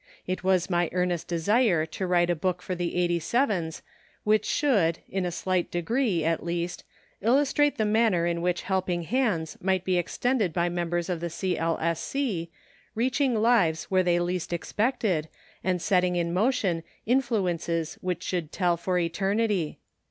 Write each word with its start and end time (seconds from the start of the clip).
It 0.25 0.43
was 0.43 0.67
my 0.67 0.89
earnest 0.93 1.27
desire 1.27 1.85
to 1.85 2.07
write 2.07 2.31
a 2.31 2.35
book 2.35 2.63
for 2.63 2.73
the 2.73 2.95
'87's 2.95 3.83
which 4.23 4.45
should, 4.45 4.97
in 5.07 5.27
a 5.27 5.31
slight 5.31 5.69
degree, 5.69 6.25
at 6.25 6.43
least, 6.43 6.83
illus 7.21 7.53
trate 7.53 7.77
the 7.77 7.85
manner 7.85 8.25
in 8.25 8.41
which 8.41 8.63
helping 8.63 9.03
hands 9.03 9.59
might 9.61 9.85
be 9.85 9.93
PREFACE. 9.97 10.15
extended 10.15 10.53
by 10.53 10.69
members 10.69 11.07
of 11.07 11.19
the 11.19 11.29
C. 11.29 11.55
L. 11.55 11.77
S. 11.79 12.01
C, 12.01 12.49
reaching 12.95 13.35
lives 13.35 13.83
where 13.91 14.01
they 14.01 14.17
least 14.19 14.51
expected, 14.51 15.29
and 15.63 15.79
setting 15.79 16.15
in 16.15 16.33
motion 16.33 16.81
influ 17.07 17.43
ences 17.53 17.99
which 18.01 18.23
should 18.23 18.51
tell 18.51 18.77
for 18.77 18.97
eternity. 18.97 19.77